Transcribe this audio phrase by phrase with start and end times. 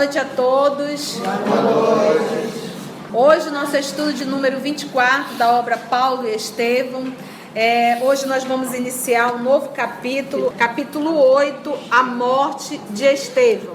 [0.00, 1.16] Noite a todos.
[1.16, 2.72] Boa noite.
[3.12, 7.12] Hoje, nosso estudo de número 24 da obra Paulo e Estevão.
[7.54, 13.74] É, hoje nós vamos iniciar um novo capítulo, capítulo 8, a morte de Estevão.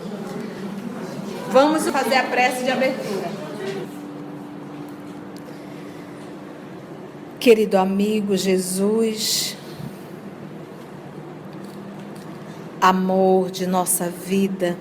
[1.52, 3.30] Vamos fazer a prece de abertura.
[7.40, 9.56] Querido amigo Jesus,
[12.82, 14.76] amor de nossa vida,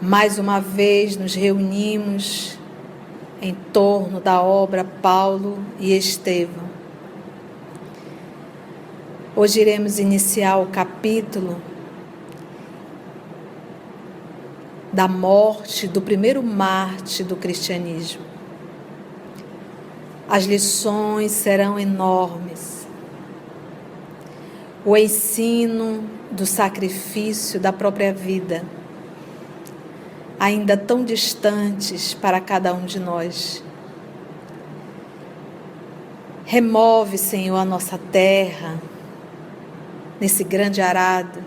[0.00, 2.58] mais uma vez nos reunimos
[3.40, 6.66] em torno da obra Paulo e Estevão.
[9.34, 11.60] Hoje iremos iniciar o capítulo
[14.92, 18.22] da morte do primeiro Marte do cristianismo.
[20.28, 22.86] As lições serão enormes.
[24.84, 28.64] O ensino do sacrifício da própria vida
[30.38, 33.62] ainda tão distantes para cada um de nós.
[36.44, 38.78] Remove, Senhor, a nossa terra
[40.20, 41.42] nesse grande arado,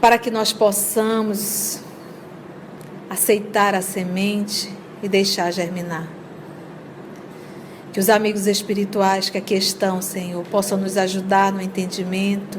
[0.00, 1.80] para que nós possamos
[3.08, 4.70] aceitar a semente
[5.02, 6.08] e deixar germinar.
[7.92, 12.58] Que os amigos espirituais que aqui estão, Senhor, possam nos ajudar no entendimento,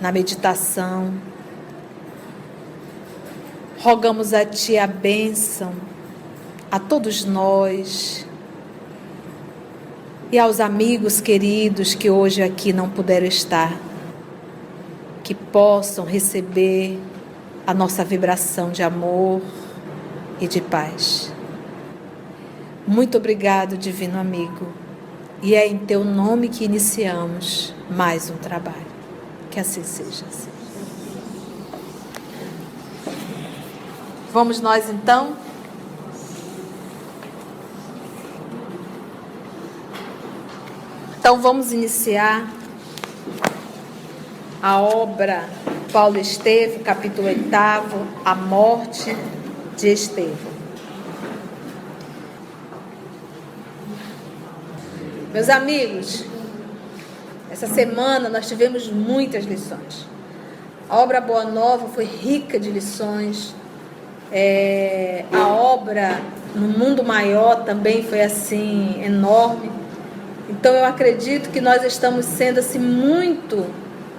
[0.00, 1.12] na meditação
[3.82, 5.72] Rogamos a Ti a bênção
[6.70, 8.24] a todos nós
[10.30, 13.76] e aos amigos queridos que hoje aqui não puderam estar,
[15.24, 16.96] que possam receber
[17.66, 19.42] a nossa vibração de amor
[20.40, 21.34] e de paz.
[22.86, 24.68] Muito obrigado, Divino Amigo,
[25.42, 28.92] e é em Teu nome que iniciamos mais um trabalho.
[29.50, 30.51] Que assim seja.
[34.32, 35.36] Vamos nós então?
[41.18, 42.50] Então vamos iniciar
[44.62, 45.46] a obra
[45.92, 47.46] Paulo Esteve, capítulo 8,
[48.24, 49.14] a morte
[49.76, 50.50] de Estevão.
[55.30, 56.24] Meus amigos,
[57.50, 60.06] essa semana nós tivemos muitas lições.
[60.88, 63.54] A obra Boa Nova foi rica de lições,
[64.32, 66.20] é, a obra
[66.54, 69.70] no mundo maior também foi assim enorme.
[70.48, 73.66] Então eu acredito que nós estamos sendo assim muito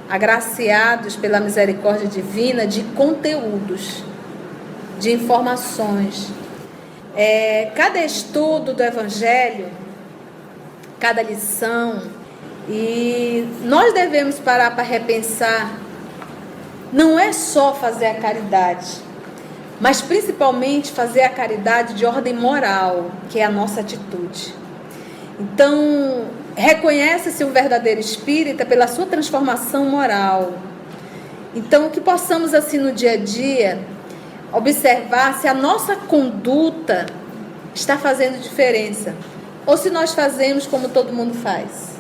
[0.09, 4.03] agraciados pela misericórdia divina de conteúdos,
[5.00, 6.30] de informações.
[7.16, 9.68] É, cada estudo do Evangelho,
[11.00, 12.03] cada lição,
[12.69, 15.80] e nós devemos parar para repensar.
[16.91, 19.12] Não é só fazer a caridade
[19.79, 24.53] mas principalmente fazer a caridade de ordem moral, que é a nossa atitude.
[25.39, 26.25] Então,
[26.56, 30.53] reconhece-se um verdadeiro espírita pela sua transformação moral.
[31.56, 33.79] Então, que possamos, assim, no dia a dia,
[34.51, 37.06] observar se a nossa conduta
[37.73, 39.16] está fazendo diferença
[39.66, 41.93] ou se nós fazemos como todo mundo faz.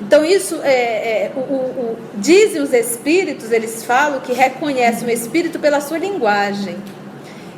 [0.00, 5.58] Então, isso é, é o, o, dizem os espíritos, eles falam que reconhecem o espírito
[5.58, 6.76] pela sua linguagem.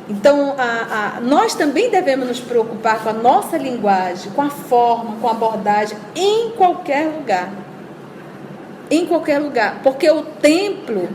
[0.09, 5.15] Então, a, a, nós também devemos nos preocupar com a nossa linguagem, com a forma,
[5.21, 7.49] com a abordagem, em qualquer lugar.
[8.89, 9.79] Em qualquer lugar.
[9.83, 11.07] Porque o templo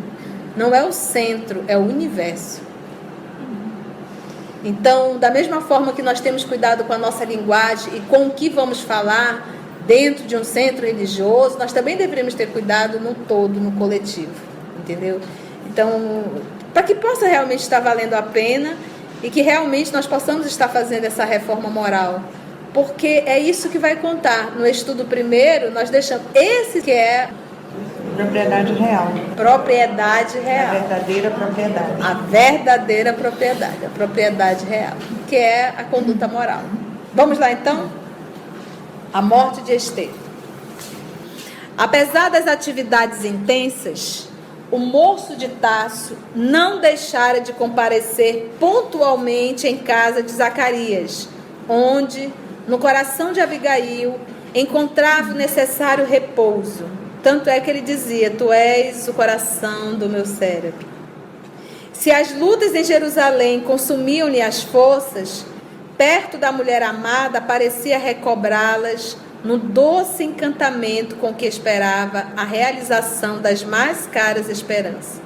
[0.56, 2.62] não é o centro, é o universo.
[4.64, 8.30] Então, da mesma forma que nós temos cuidado com a nossa linguagem e com o
[8.30, 9.55] que vamos falar,
[9.86, 14.32] dentro de um centro religioso, nós também deveríamos ter cuidado no todo, no coletivo,
[14.78, 15.20] entendeu?
[15.66, 16.24] Então,
[16.74, 18.76] para que possa realmente estar valendo a pena
[19.22, 22.22] e que realmente nós possamos estar fazendo essa reforma moral.
[22.74, 24.54] Porque é isso que vai contar.
[24.54, 27.30] No estudo primeiro, nós deixamos esse que é
[28.16, 29.12] Propriedade real.
[29.36, 30.68] Propriedade real.
[30.68, 32.02] A verdadeira propriedade.
[32.02, 34.96] A verdadeira propriedade, a propriedade real,
[35.28, 36.62] que é a conduta moral.
[37.14, 37.90] Vamos lá então?
[39.12, 40.26] A morte de Estevão.
[41.76, 44.28] Apesar das atividades intensas,
[44.70, 51.28] o moço de Tasso não deixara de comparecer pontualmente em casa de Zacarias,
[51.68, 52.32] onde,
[52.66, 54.18] no coração de Abigail,
[54.54, 56.84] encontrava o necessário repouso.
[57.22, 60.86] Tanto é que ele dizia: Tu és o coração do meu cérebro.
[61.92, 65.44] Se as lutas em Jerusalém consumiam-lhe as forças,
[65.96, 73.62] perto da mulher amada, parecia recobrá-las no doce encantamento com que esperava a realização das
[73.62, 75.20] mais caras esperanças.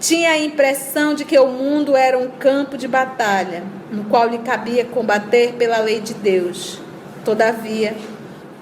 [0.00, 4.38] Tinha a impressão de que o mundo era um campo de batalha, no qual lhe
[4.38, 6.78] cabia combater pela lei de Deus.
[7.24, 7.94] Todavia,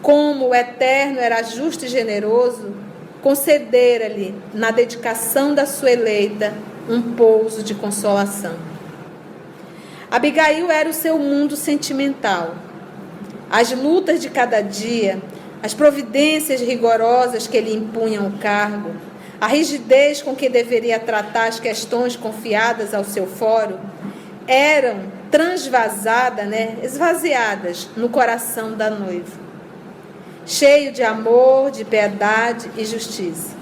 [0.00, 2.74] como o Eterno era justo e generoso,
[3.22, 6.52] concedera-lhe, na dedicação da sua eleita,
[6.88, 8.71] um pouso de consolação.
[10.12, 12.54] Abigail era o seu mundo sentimental.
[13.50, 15.18] As lutas de cada dia,
[15.62, 18.90] as providências rigorosas que lhe impunham o cargo,
[19.40, 23.78] a rigidez com que deveria tratar as questões confiadas ao seu fórum
[24.46, 25.00] eram
[25.30, 29.40] transvasadas, né, esvaziadas no coração da noiva,
[30.44, 33.56] cheio de amor, de piedade e justiça.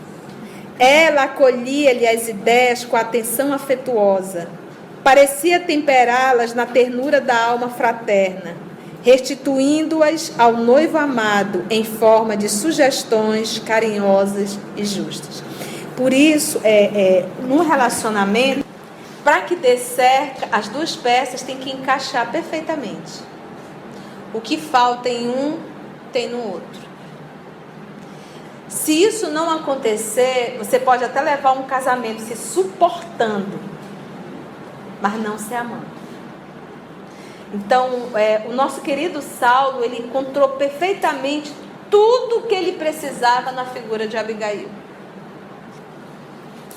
[0.80, 4.48] Ela acolhia-lhe as ideias com atenção afetuosa,
[5.02, 8.56] parecia temperá-las na ternura da alma fraterna,
[9.02, 15.42] restituindo-as ao noivo amado em forma de sugestões carinhosas e justas.
[15.96, 18.64] Por isso, é, é, no relacionamento,
[19.24, 23.20] para que dê certo, as duas peças têm que encaixar perfeitamente.
[24.32, 25.58] O que falta em um,
[26.12, 26.90] tem no outro.
[28.68, 33.69] Se isso não acontecer, você pode até levar um casamento se suportando,
[35.00, 35.86] mas não se amando.
[37.52, 41.52] Então, é, o nosso querido Saulo, ele encontrou perfeitamente
[41.90, 44.68] tudo o que ele precisava na figura de Abigail.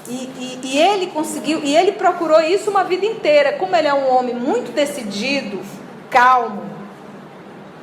[0.07, 3.53] E, e, e, ele conseguiu, e ele procurou isso uma vida inteira.
[3.53, 5.61] Como ele é um homem muito decidido,
[6.09, 6.63] calmo,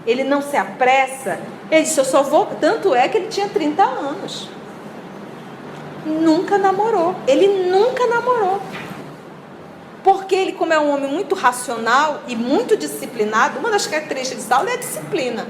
[0.07, 1.39] ele não se apressa.
[1.71, 2.47] Ele disse: Eu só vou.
[2.61, 4.49] Tanto é que ele tinha 30 anos.
[6.05, 7.15] Nunca namorou.
[7.27, 8.61] Ele nunca namorou.
[10.03, 14.49] Porque ele, como é um homem muito racional e muito disciplinado, uma das características de
[14.49, 15.47] Saulo é a disciplina.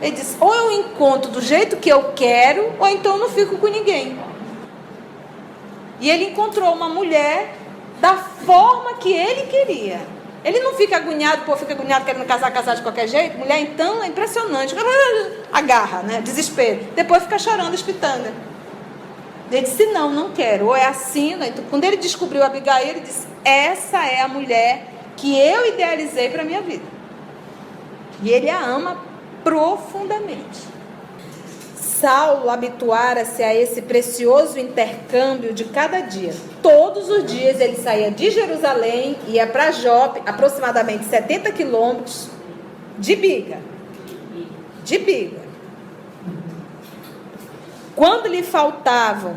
[0.00, 3.58] Ele diz: ou eu encontro do jeito que eu quero, ou então eu não fico
[3.58, 4.18] com ninguém.
[6.00, 7.54] E ele encontrou uma mulher
[8.00, 10.00] da forma que ele queria.
[10.44, 13.38] Ele não fica agoniado, pô, fica agoniado querendo casar, casar de qualquer jeito.
[13.38, 14.74] Mulher, então, é impressionante.
[15.52, 16.20] Agarra, né?
[16.20, 16.80] Desespero.
[16.96, 18.32] Depois fica chorando, espitanga.
[19.52, 20.66] Ele disse, não, não quero.
[20.66, 21.36] Ou é assim.
[21.36, 21.48] Né?
[21.48, 26.42] Então, quando ele descobriu Abigail, ele disse, essa é a mulher que eu idealizei para
[26.42, 26.84] a minha vida.
[28.22, 28.98] E ele a ama
[29.44, 30.72] profundamente.
[31.76, 36.34] Saulo habituara-se a esse precioso intercâmbio de cada dia.
[36.60, 42.28] Todos os dias ele saía de Jerusalém, ia para Jope, aproximadamente 70 quilômetros,
[42.98, 43.58] de biga.
[44.84, 45.41] De biga.
[47.94, 49.34] Quando lhe faltavam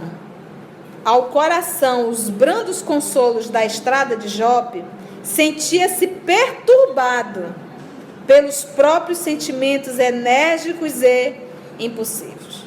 [1.03, 4.83] ao coração os brandos consolos da estrada de Jope,
[5.23, 7.53] sentia-se perturbado
[8.25, 11.35] pelos próprios sentimentos enérgicos e
[11.79, 12.65] impossíveis.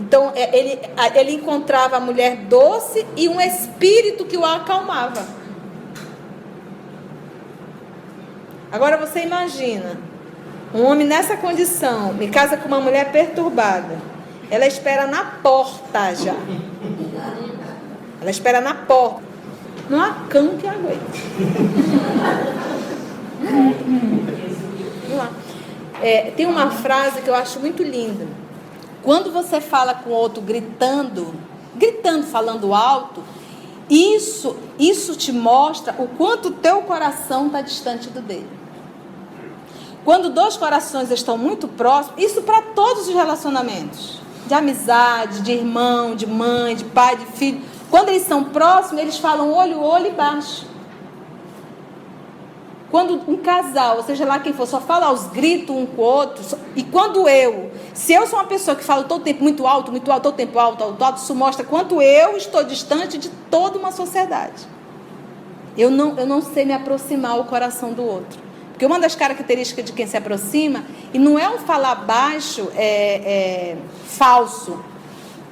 [0.00, 0.80] Então, é, ele,
[1.14, 5.24] ele encontrava a mulher doce e um espírito que o acalmava.
[8.70, 9.98] Agora você imagina,
[10.74, 13.96] um homem nessa condição, me casa com uma mulher perturbada.
[14.50, 16.34] Ela espera na porta já.
[18.20, 19.22] Ela espera na porta.
[19.88, 21.24] Não há cão que aguente.
[26.02, 28.26] É, tem uma frase que eu acho muito linda.
[29.02, 31.34] Quando você fala com outro gritando,
[31.74, 33.22] gritando, falando alto,
[33.88, 38.48] isso, isso te mostra o quanto o teu coração está distante do dele.
[40.04, 46.16] Quando dois corações estão muito próximos, isso para todos os relacionamentos, de amizade, de irmão,
[46.16, 47.60] de mãe, de pai, de filho.
[47.90, 50.66] Quando eles são próximos, eles falam olho, olho e baixo.
[52.90, 56.04] Quando um casal, ou seja lá quem for, só fala aos gritos um com o
[56.04, 56.42] outro,
[56.74, 60.10] e quando eu, se eu sou uma pessoa que fala todo tempo muito alto, muito
[60.10, 63.92] alto, todo tempo alto, alto, alto, isso mostra quanto eu estou distante de toda uma
[63.92, 64.66] sociedade.
[65.76, 68.47] Eu não, eu não sei me aproximar ao coração do outro.
[68.78, 73.72] Porque uma das características de quem se aproxima, e não é um falar baixo é,
[73.72, 74.78] é falso,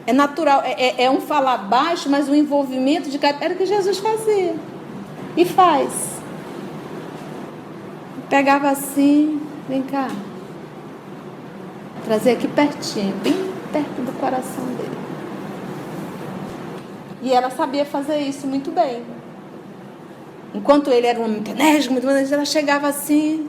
[0.06, 3.18] é natural, é, é, é um falar baixo, mas o um envolvimento de.
[3.20, 4.54] Era o que Jesus fazia.
[5.36, 5.90] E faz.
[8.30, 10.08] Pegava assim, vem cá.
[12.04, 14.98] Trazia aqui pertinho, bem perto do coração dele.
[17.22, 19.15] E ela sabia fazer isso muito bem.
[20.54, 21.42] Enquanto ele era um homem
[21.90, 23.48] muito ela chegava assim,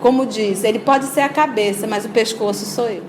[0.00, 3.02] como diz, ele pode ser a cabeça, mas o pescoço sou eu.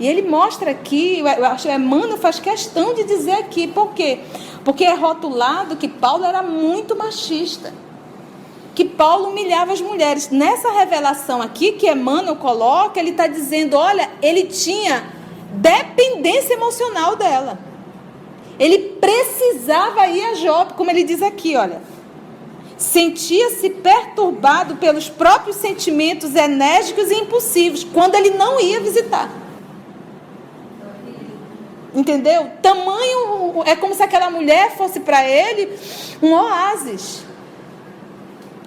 [0.00, 4.20] E ele mostra aqui, eu acho que Emmanuel faz questão de dizer aqui, por quê?
[4.64, 7.72] Porque é rotulado que Paulo era muito machista
[8.78, 10.30] que Paulo humilhava as mulheres.
[10.30, 15.02] Nessa revelação aqui que Emmanuel coloca, ele está dizendo: olha, ele tinha
[15.50, 17.58] dependência emocional dela.
[18.58, 21.80] Ele precisava ir a Job, como ele diz aqui, olha.
[22.76, 29.28] Sentia-se perturbado pelos próprios sentimentos enérgicos e impulsivos quando ele não ia visitar.
[31.94, 32.50] Entendeu?
[32.62, 35.76] Tamanho é como se aquela mulher fosse para ele
[36.22, 37.24] um oásis.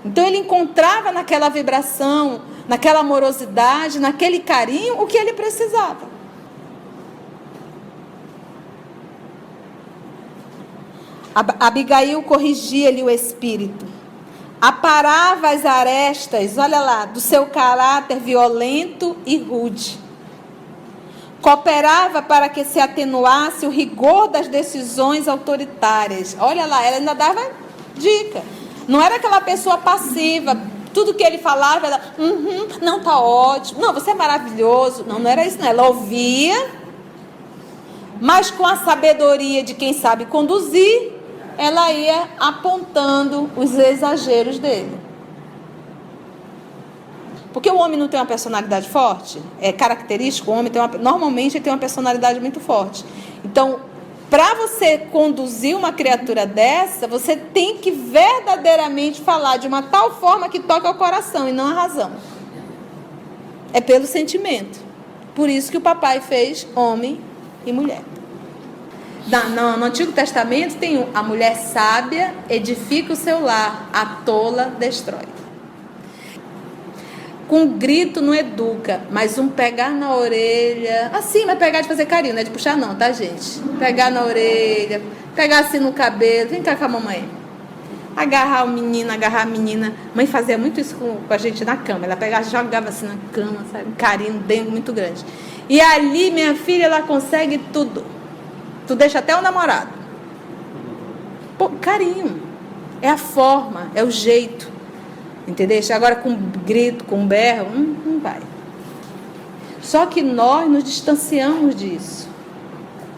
[0.04, 6.11] Então ele encontrava naquela vibração, naquela amorosidade, naquele carinho o que ele precisava.
[11.34, 13.86] Abigail corrigia-lhe o espírito,
[14.60, 20.00] aparava as arestas, olha lá, do seu caráter violento e rude.
[21.42, 26.38] Cooperava para que se atenuasse o rigor das decisões autoritárias.
[26.40, 27.42] Olha lá, ela ainda dava
[27.96, 28.44] dica.
[28.88, 30.56] Não era aquela pessoa passiva,
[30.94, 35.06] tudo que ele falava, ela, uhum, não tá ótimo, não, você é maravilhoso.
[35.08, 35.68] Não, não era isso, não.
[35.68, 36.70] Ela ouvia,
[38.20, 41.11] mas com a sabedoria de quem sabe conduzir,
[41.58, 45.00] ela ia apontando os exageros dele.
[47.54, 51.58] Porque o homem não tem uma personalidade forte, é característico, o homem tem uma, normalmente
[51.58, 53.04] ele tem uma personalidade muito forte.
[53.44, 53.82] Então,
[54.30, 60.48] para você conduzir uma criatura dessa, você tem que verdadeiramente falar de uma tal forma
[60.48, 62.12] que toque ao coração e não a razão.
[63.74, 64.80] É pelo sentimento.
[65.36, 67.20] Por isso que o papai fez homem
[67.66, 68.04] e mulher.
[69.28, 75.28] No, no Antigo Testamento tem a mulher sábia edifica o seu lar, a tola destrói.
[77.48, 81.12] Com um grito não educa, mas um pegar na orelha.
[81.14, 83.60] Assim, mas pegar de fazer carinho, não é de puxar, não, tá, gente?
[83.78, 85.02] Pegar na orelha,
[85.36, 86.50] pegar assim no cabelo.
[86.50, 87.30] Vem cá com a mamãe.
[88.16, 89.94] Agarrar o menino, agarrar a menina.
[90.16, 92.06] Mãe fazia muito isso com, com a gente na cama.
[92.06, 93.90] Ela pegava, jogava assim na cama, sabe?
[93.90, 95.24] Um carinho dentro muito grande.
[95.70, 98.21] E ali, minha filha, ela consegue tudo
[98.92, 99.88] Tu deixa até o namorado.
[101.58, 102.42] Pô, carinho.
[103.02, 104.70] É a forma, é o jeito.
[105.48, 105.80] Entendeu?
[105.96, 108.42] Agora com grito, com berro, não, não vai.
[109.82, 112.28] Só que nós nos distanciamos disso.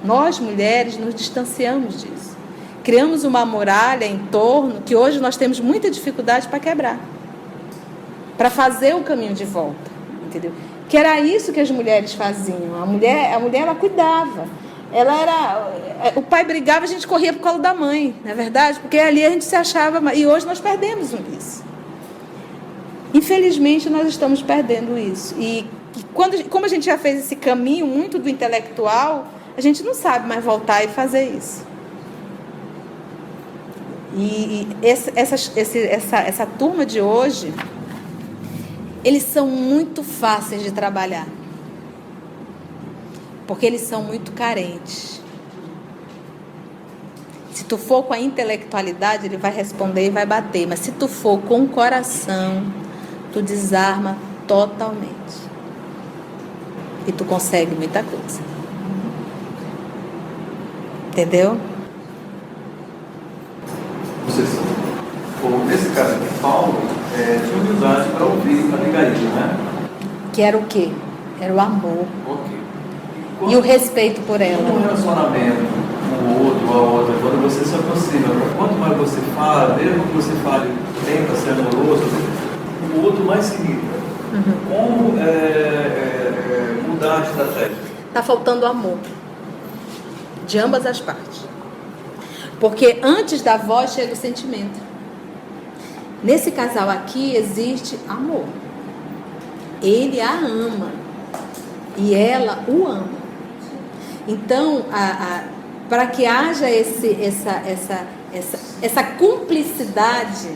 [0.06, 2.38] Nós, mulheres, nos distanciamos disso.
[2.84, 7.00] Criamos uma muralha em torno que hoje nós temos muita dificuldade para quebrar.
[8.38, 9.92] Para fazer o caminho de volta.
[10.24, 10.51] Entendeu?
[10.88, 12.80] Que era isso que as mulheres faziam.
[12.80, 14.62] A mulher, a mulher ela cuidava
[14.94, 15.72] ela era.
[16.04, 18.80] É, o pai brigava, a gente corria pro colo da mãe, não é verdade?
[18.80, 20.14] Porque ali a gente se achava.
[20.14, 21.64] E hoje nós perdemos isso.
[23.14, 25.36] Infelizmente, nós estamos perdendo isso.
[25.40, 25.68] E
[26.14, 30.28] quando, como a gente já fez esse caminho muito do intelectual, a gente não sabe
[30.28, 31.66] mais voltar e fazer isso.
[34.16, 37.52] E, esse, essa, esse, essa, essa turma de hoje,
[39.04, 41.28] eles são muito fáceis de trabalhar
[43.48, 45.22] porque eles são muito carentes.
[47.52, 51.08] Se tu for com a intelectualidade, ele vai responder e vai bater, mas se tu
[51.08, 52.64] for com o coração,
[53.32, 55.14] tu desarma totalmente.
[57.08, 58.42] E tu consegue muita coisa.
[61.10, 61.58] Entendeu?
[64.26, 64.50] Vocês,
[65.68, 66.82] nesse caso aqui, Paulo
[67.16, 69.58] é, tinha humildade para ouvir a Abigail, né?
[70.32, 70.92] Que era o quê?
[71.40, 72.08] Era o amor.
[73.50, 74.62] E o respeito por ela.
[74.62, 75.66] Um relacionamento
[76.10, 80.04] com o outro ou a outra, quando você se aproxima, quanto mais você fala, mesmo
[80.08, 80.70] que você fale
[81.06, 82.04] tenta ser amoroso,
[82.96, 83.94] o outro mais se irrita.
[84.34, 84.54] Uhum.
[84.68, 87.78] Como é, é, é, mudar a estratégia?
[88.08, 88.98] Está faltando amor.
[90.48, 91.46] De ambas as partes.
[92.60, 94.80] Porque antes da voz chega o sentimento.
[96.24, 98.46] Nesse casal aqui existe amor.
[99.82, 100.92] Ele a ama.
[101.98, 103.23] E ela o ama.
[104.27, 104.86] Então,
[105.89, 110.50] para que haja esse, essa, essa, essa, essa cumplicidade,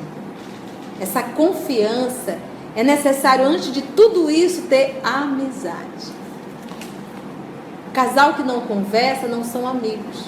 [1.00, 2.38] essa confiança,
[2.76, 6.16] é necessário, antes de tudo isso, ter amizade.
[7.94, 10.26] Casal que não conversa não são amigos.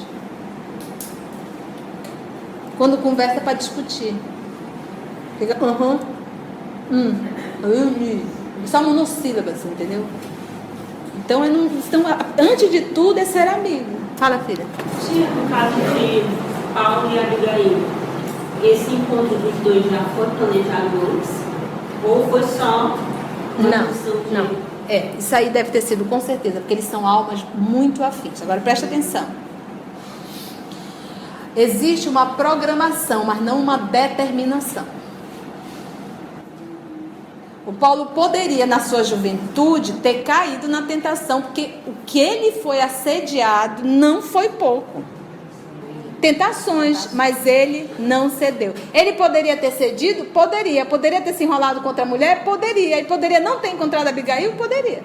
[2.77, 4.15] Quando conversa é para discutir.
[5.37, 5.99] Fica, aham, uh
[6.91, 7.13] -huh,
[7.63, 8.25] hum,
[8.65, 10.05] só monossílabas, entendeu?
[11.29, 12.03] Então, não, então,
[12.39, 13.85] antes de tudo, é ser amigo.
[14.17, 14.65] Fala, filha.
[15.07, 16.23] Tinha no caso de
[16.73, 17.77] Paulo e Abigail,
[18.63, 21.29] esse encontro dos dois já foi planejado antes?
[22.03, 22.97] Ou foi só
[23.59, 24.33] uma não, de...
[24.33, 24.49] não.
[24.89, 28.41] É, isso aí deve ter sido com certeza, porque eles são almas muito afins.
[28.41, 29.27] Agora presta atenção.
[31.55, 34.83] Existe uma programação, mas não uma determinação.
[37.69, 42.81] O Paulo poderia, na sua juventude, ter caído na tentação, porque o que ele foi
[42.81, 45.03] assediado não foi pouco.
[46.19, 48.73] Tentações, mas ele não cedeu.
[48.91, 50.25] Ele poderia ter cedido?
[50.25, 50.83] Poderia.
[50.83, 52.43] Poderia ter se enrolado contra a mulher?
[52.43, 52.99] Poderia.
[53.01, 54.53] E poderia não ter encontrado Abigail?
[54.53, 55.03] Poderia.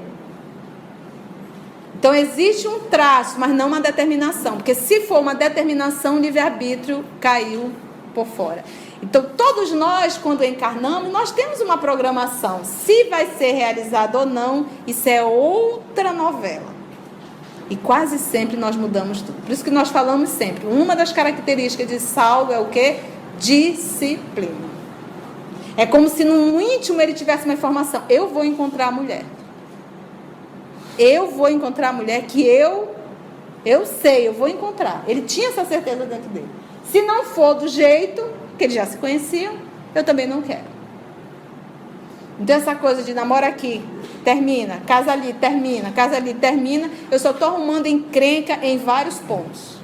[1.98, 4.56] Então existe um traço, mas não uma determinação.
[4.56, 7.70] Porque se for uma determinação, o livre-arbítrio caiu
[8.14, 8.64] por fora.
[9.02, 12.64] Então, todos nós, quando encarnamos, nós temos uma programação.
[12.64, 16.74] Se vai ser realizado ou não, isso é outra novela.
[17.68, 19.40] E quase sempre nós mudamos tudo.
[19.42, 20.66] Por isso que nós falamos sempre.
[20.66, 22.96] Uma das características de Saulo é o que?
[23.38, 24.74] Disciplina.
[25.76, 28.02] É como se no íntimo ele tivesse uma informação.
[28.08, 29.24] Eu vou encontrar a mulher.
[30.98, 32.94] Eu vou encontrar a mulher que eu
[33.64, 35.02] eu sei, eu vou encontrar.
[35.08, 36.48] Ele tinha essa certeza dentro dele.
[36.90, 38.22] Se não for do jeito,
[38.56, 39.56] que eles já se conheciam,
[39.94, 40.74] eu também não quero.
[42.38, 43.80] Então, essa coisa de namoro aqui,
[44.24, 49.74] termina, casa ali, termina, casa ali, termina, eu só estou arrumando encrenca em vários pontos.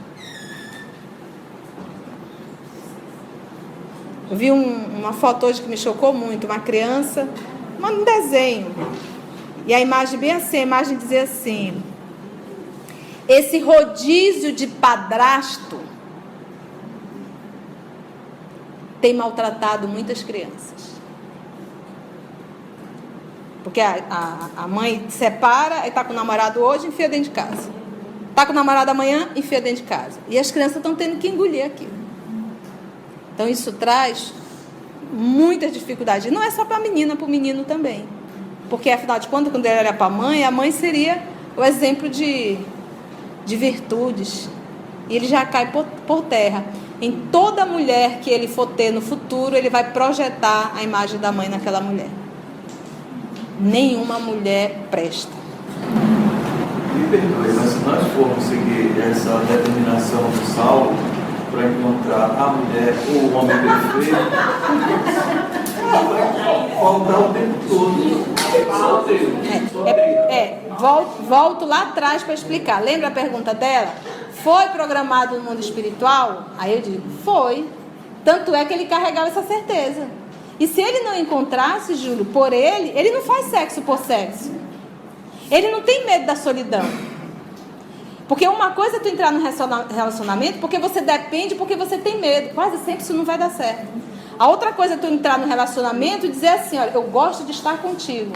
[4.30, 7.28] Eu vi um, uma foto hoje que me chocou muito, uma criança,
[7.82, 8.74] um desenho.
[9.66, 11.82] E a imagem bem assim, a imagem dizia assim:
[13.28, 15.79] esse rodízio de padrasto
[19.00, 20.90] tem maltratado muitas crianças.
[23.62, 27.70] Porque a, a, a mãe separa, está com o namorado hoje, enfia dentro de casa.
[28.30, 30.18] Está com o namorado amanhã, enfia dentro de casa.
[30.28, 31.92] E as crianças estão tendo que engolir aquilo.
[33.34, 34.32] Então isso traz
[35.12, 36.32] muitas dificuldades.
[36.32, 38.08] Não é só para a menina, para o menino também.
[38.68, 41.22] Porque afinal de contas, quando ele era para a mãe, a mãe seria
[41.56, 42.56] o exemplo de,
[43.44, 44.48] de virtudes.
[45.08, 46.64] E ele já cai por, por terra
[47.00, 51.32] em toda mulher que ele for ter no futuro, ele vai projetar a imagem da
[51.32, 52.08] mãe naquela mulher.
[53.58, 55.32] Nenhuma mulher presta.
[56.94, 60.94] Me perdoe, mas se nós formos seguir essa determinação do Saulo
[61.50, 64.30] para encontrar a mulher ou o homem perfeito,
[65.90, 68.30] vai faltar o tempo todo.
[69.86, 72.82] É, é, é volto, volto lá atrás para explicar.
[72.82, 73.88] Lembra a pergunta dela?
[74.42, 76.46] Foi programado no mundo espiritual?
[76.58, 77.68] Aí eu digo, foi.
[78.24, 80.08] Tanto é que ele carregava essa certeza.
[80.58, 84.50] E se ele não encontrasse, Júlio, por ele, ele não faz sexo por sexo.
[85.50, 86.84] Ele não tem medo da solidão.
[88.28, 92.54] Porque uma coisa é tu entrar no relacionamento porque você depende, porque você tem medo.
[92.54, 93.88] Quase sempre isso não vai dar certo.
[94.38, 97.50] A outra coisa é tu entrar no relacionamento e dizer assim, olha, eu gosto de
[97.50, 98.32] estar contigo.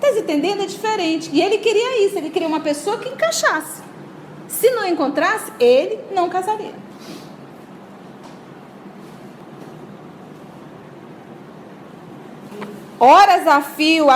[0.00, 0.62] Tá entendendo?
[0.62, 1.30] É diferente.
[1.32, 3.83] E ele queria isso, ele queria uma pessoa que encaixasse.
[4.64, 6.72] Se não encontrasse, ele não casaria.
[12.98, 14.06] Horas a fio,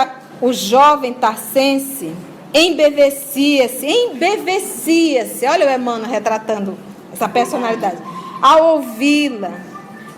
[0.41, 2.15] o jovem tarcense
[2.51, 5.45] embevecia-se, embevecia-se.
[5.45, 6.75] Olha o Emmanuel retratando
[7.13, 8.01] essa personalidade.
[8.41, 9.51] Ao ouvi-la,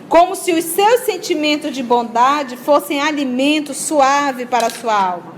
[0.08, 5.34] como se os seus sentimentos de bondade fossem alimento suave para sua alma,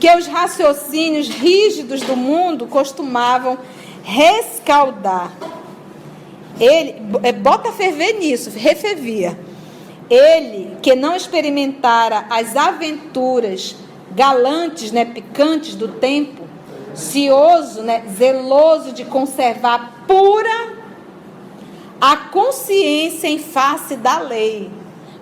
[0.00, 3.56] que os raciocínios rígidos do mundo costumavam
[4.08, 5.30] rescaldar.
[6.58, 9.38] Ele, é, bota ferver nisso, refervia.
[10.08, 13.76] Ele que não experimentara as aventuras
[14.12, 16.48] galantes, né, picantes do tempo,
[16.94, 20.78] cioso, né, zeloso de conservar pura
[22.00, 24.70] a consciência em face da lei.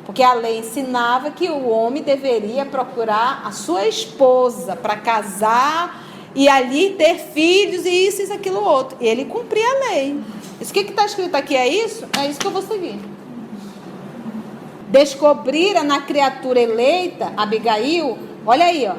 [0.05, 6.06] Porque a lei ensinava que o homem deveria procurar a sua esposa para casar
[6.37, 8.99] e ali ter filhos e isso, isso, aquilo, outro.
[9.01, 10.21] E ele cumpria a lei.
[10.61, 12.07] Isso que está escrito aqui é isso?
[12.17, 13.01] É isso que eu vou seguir.
[14.89, 18.97] Descobrira na criatura eleita, Abigail, olha aí, ó,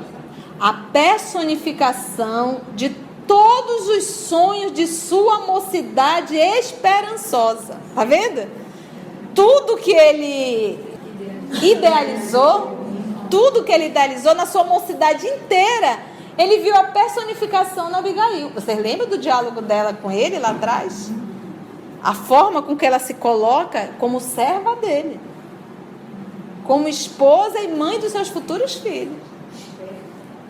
[0.60, 2.90] a personificação de
[3.28, 7.80] todos os sonhos de sua mocidade esperançosa.
[7.94, 8.50] Tá vendo?
[9.36, 10.80] Tudo que ele
[11.62, 12.80] idealizou,
[13.30, 16.00] tudo que ele idealizou na sua mocidade inteira,
[16.38, 18.50] ele viu a personificação na Abigail.
[18.50, 21.12] Vocês lembram do diálogo dela com ele lá atrás?
[22.04, 25.20] A forma com que ela se coloca como serva dele,
[26.64, 29.18] como esposa e mãe dos seus futuros filhos.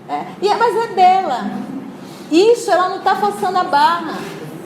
[0.09, 1.51] É, e, é, mas é dela.
[2.31, 4.17] Isso ela não está forçando a barra.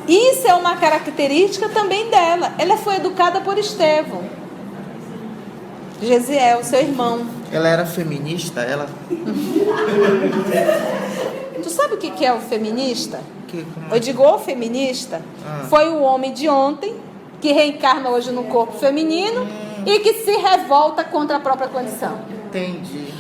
[0.08, 2.54] Isso é uma característica também dela.
[2.58, 4.24] Ela foi educada por Estevão.
[6.02, 7.26] Gesiel, seu irmão.
[7.52, 8.62] Ela era feminista?
[8.62, 8.88] Ela.
[11.62, 13.22] Tu sabe o que é o feminista?
[13.48, 15.22] Que, Eu digo o feminista.
[15.46, 15.66] Ah.
[15.70, 16.96] Foi o homem de ontem
[17.40, 19.48] que reencarna hoje no corpo feminino
[19.86, 22.20] e que se revolta contra a própria condição.
[22.48, 23.14] Entendi.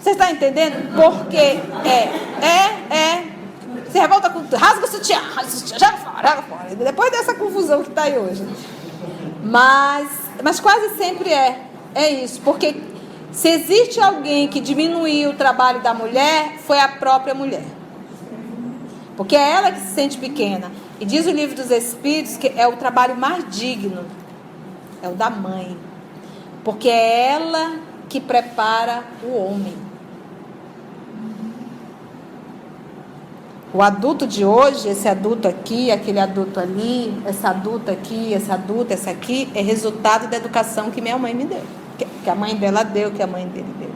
[0.00, 0.94] Você está entendendo?
[0.94, 2.10] Porque é,
[2.42, 3.24] é, é.
[3.90, 4.56] Se revolta com tudo.
[4.56, 6.74] Rasga o sutiã, rasga o sutiã, joga fora, joga fora.
[6.74, 8.44] Depois dessa confusão que está aí hoje.
[9.42, 10.08] Mas,
[10.42, 11.73] mas quase sempre é.
[11.94, 12.40] É isso.
[12.42, 12.74] Porque
[13.30, 17.64] se existe alguém que diminuiu o trabalho da mulher, foi a própria mulher.
[19.16, 20.70] Porque é ela que se sente pequena.
[21.00, 24.04] E diz o livro dos Espíritos que é o trabalho mais digno.
[25.02, 25.76] É o da mãe.
[26.64, 27.76] Porque é ela
[28.08, 29.74] que prepara o homem.
[33.72, 38.94] O adulto de hoje, esse adulto aqui, aquele adulto ali, essa adulta aqui, essa adulta,
[38.94, 41.83] essa aqui, é resultado da educação que minha mãe me deu.
[41.96, 43.90] Que a mãe dela deu, que a mãe dele deu.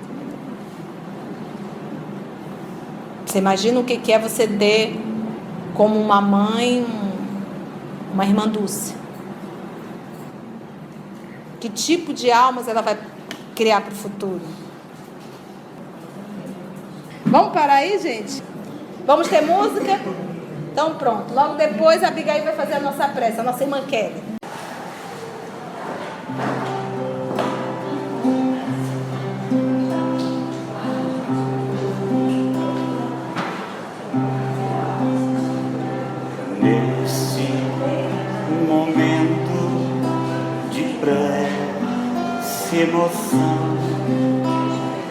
[3.25, 4.99] Você imagina o que é você ter
[5.75, 6.87] como uma mãe
[8.13, 8.95] uma irmã Dulce?
[11.61, 12.97] Que tipo de almas ela vai
[13.55, 14.41] criar para o futuro?
[17.27, 18.43] Vamos parar aí, gente?
[19.07, 20.01] Vamos ter música?
[20.73, 21.35] Então pronto.
[21.35, 24.38] Logo depois a Abigail vai fazer a nossa prece, a nossa irmã Kelly.
[42.81, 43.77] Emoção,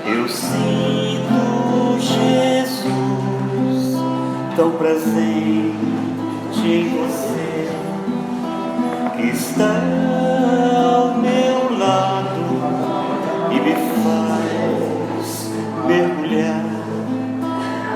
[0.06, 3.98] eu sinto Jesus
[4.56, 5.76] tão presente
[6.64, 7.70] em você
[9.18, 9.82] que está
[10.76, 12.46] ao meu lado
[13.52, 15.52] e me faz
[15.86, 16.64] mergulhar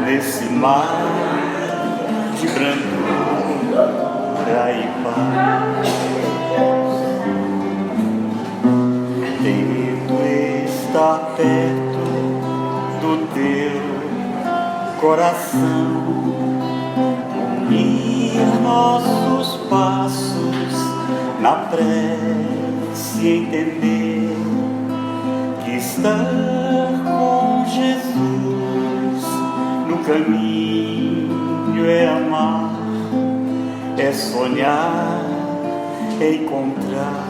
[0.06, 0.88] nesse mar
[2.40, 3.92] de brandura
[4.74, 5.61] e paz.
[15.02, 16.04] Coração
[17.58, 20.76] unir nossos passos
[21.42, 24.38] na prece entender
[25.66, 26.28] que estar
[27.04, 29.26] com Jesus
[29.90, 32.70] no caminho é amar,
[33.98, 35.26] é sonhar,
[36.20, 37.26] é encontrar,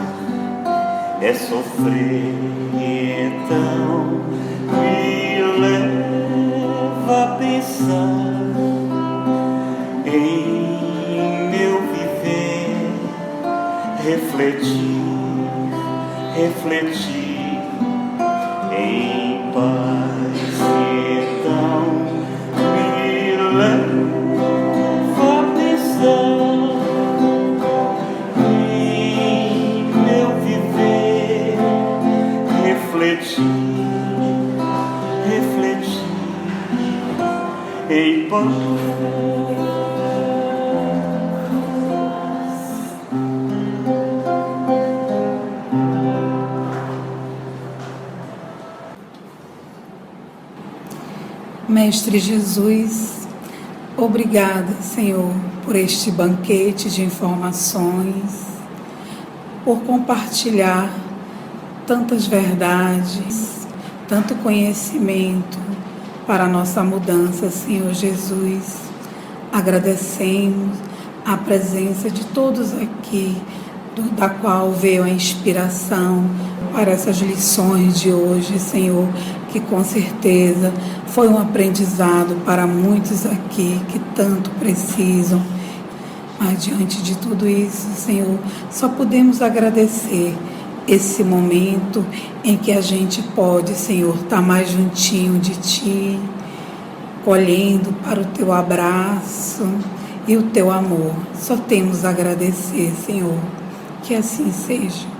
[1.22, 2.34] é sofrer,
[2.74, 4.20] então
[7.82, 8.06] pensar
[10.06, 12.76] em meu viver,
[14.04, 15.00] refletir,
[16.34, 17.58] refletir
[18.78, 20.41] em paz.
[51.68, 53.28] Mestre Jesus,
[53.98, 58.46] obrigada, Senhor, por este banquete de informações,
[59.62, 60.90] por compartilhar
[61.86, 63.68] tantas verdades,
[64.08, 65.58] tanto conhecimento
[66.26, 68.82] para nossa mudança, Senhor Jesus.
[69.52, 70.78] Agradecemos
[71.24, 73.36] a presença de todos aqui,
[73.94, 76.24] do, da qual veio a inspiração
[76.72, 79.06] para essas lições de hoje, Senhor,
[79.50, 80.72] que com certeza
[81.06, 85.42] foi um aprendizado para muitos aqui que tanto precisam.
[86.38, 88.38] Mas diante de tudo isso, Senhor,
[88.70, 90.34] só podemos agradecer
[90.86, 92.04] esse momento
[92.42, 96.20] em que a gente pode, Senhor, estar mais juntinho de Ti,
[97.24, 99.66] colhendo para o Teu abraço
[100.26, 101.14] e o Teu amor.
[101.34, 103.38] Só temos a agradecer, Senhor.
[104.02, 105.11] Que assim seja.